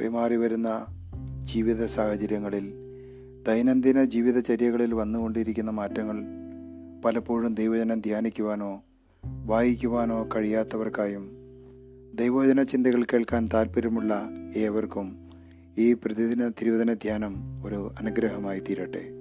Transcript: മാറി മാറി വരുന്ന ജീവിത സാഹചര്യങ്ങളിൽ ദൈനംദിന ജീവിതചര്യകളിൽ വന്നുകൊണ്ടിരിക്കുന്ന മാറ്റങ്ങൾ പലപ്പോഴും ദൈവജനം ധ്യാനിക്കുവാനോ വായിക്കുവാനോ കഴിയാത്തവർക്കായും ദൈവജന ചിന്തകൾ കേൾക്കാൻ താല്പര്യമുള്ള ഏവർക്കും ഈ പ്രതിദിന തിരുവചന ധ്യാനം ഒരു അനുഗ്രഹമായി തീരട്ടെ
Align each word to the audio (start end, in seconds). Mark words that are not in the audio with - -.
മാറി 0.00 0.08
മാറി 0.08 0.36
വരുന്ന 0.36 0.68
ജീവിത 1.44 1.84
സാഹചര്യങ്ങളിൽ 1.84 2.66
ദൈനംദിന 3.46 4.04
ജീവിതചര്യകളിൽ 4.04 4.94
വന്നുകൊണ്ടിരിക്കുന്ന 4.94 5.70
മാറ്റങ്ങൾ 5.70 6.18
പലപ്പോഴും 7.04 7.54
ദൈവജനം 7.54 8.00
ധ്യാനിക്കുവാനോ 8.00 8.82
വായിക്കുവാനോ 9.44 10.28
കഴിയാത്തവർക്കായും 10.34 11.24
ദൈവജന 12.14 12.62
ചിന്തകൾ 12.62 13.02
കേൾക്കാൻ 13.02 13.48
താല്പര്യമുള്ള 13.54 14.14
ഏവർക്കും 14.56 15.08
ഈ 15.78 15.92
പ്രതിദിന 15.92 16.48
തിരുവചന 16.48 16.94
ധ്യാനം 16.94 17.34
ഒരു 17.64 17.90
അനുഗ്രഹമായി 18.00 18.60
തീരട്ടെ 18.60 19.19